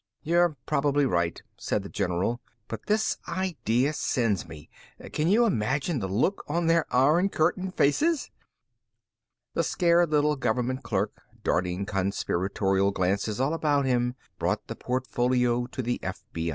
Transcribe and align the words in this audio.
"You're 0.23 0.57
probably 0.65 1.05
right," 1.05 1.39
said 1.59 1.83
the 1.83 1.87
general, 1.87 2.41
"but 2.67 2.87
this 2.87 3.19
idea 3.27 3.93
sends 3.93 4.47
me. 4.47 4.67
Can 5.13 5.27
you 5.27 5.45
imagine 5.45 5.99
the 5.99 6.07
look 6.07 6.43
on 6.47 6.65
their 6.65 6.87
Iron 6.91 7.29
Curtain 7.29 7.69
faces?" 7.69 8.31
The 9.53 9.63
scared 9.63 10.09
little 10.09 10.35
government 10.37 10.81
clerk, 10.81 11.21
darting 11.43 11.85
conspiratorial 11.85 12.89
glances 12.89 13.39
all 13.39 13.53
about 13.53 13.85
him, 13.85 14.15
brought 14.39 14.65
the 14.65 14.75
portfolio 14.75 15.67
to 15.67 15.83
the 15.83 15.99
FBI. 16.01 16.49